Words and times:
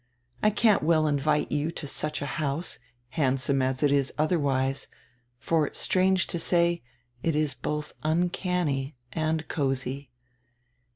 I 0.41 0.49
can't 0.49 0.81
well 0.81 1.05
invite 1.05 1.51
you 1.51 1.69
to 1.73 1.85
such 1.85 2.23
a 2.23 2.33
house, 2.41 2.79
handsome 3.09 3.61
as 3.61 3.83
it 3.83 3.91
is 3.91 4.11
otherwise, 4.17 4.87
for, 5.37 5.71
strange 5.75 6.25
to 6.25 6.39
say, 6.39 6.81
it 7.21 7.35
is 7.35 7.53
both 7.53 7.93
uncanny 8.01 8.95
and 9.13 9.47
cozy. 9.47 10.09